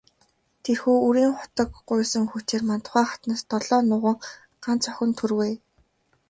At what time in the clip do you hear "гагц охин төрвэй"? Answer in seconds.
4.63-5.53